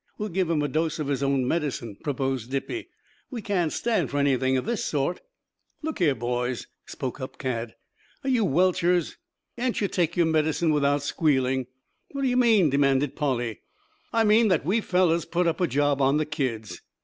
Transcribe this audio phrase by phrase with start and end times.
[0.17, 2.89] We'll give him a dose of his own medicine," proposed Dippy.
[3.29, 5.21] "We can't stand for anything of this sort."
[5.83, 7.75] "Look here, boys," spoke up Cad.
[8.23, 9.17] "Are you welchers?
[9.59, 11.67] Can't you take your medicine without squealing?"
[12.13, 13.61] "What do you meant" demanded Polly.
[14.11, 16.81] "I mean that we fellows put up a job on the kids.